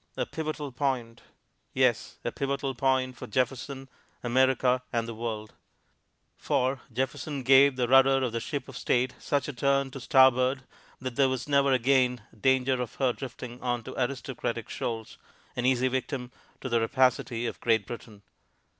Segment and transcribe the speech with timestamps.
[0.17, 1.21] A pivotal point!
[1.75, 3.87] Yes, a pivotal point for Jefferson,
[4.23, 5.53] America and the world;
[6.35, 10.63] for Jefferson gave the rudder of the Ship of State such a turn to starboard
[10.99, 15.19] that there was never again danger of her drifting on to aristocratic shoals,
[15.55, 16.31] an easy victim
[16.61, 18.23] to the rapacity of Great Britain.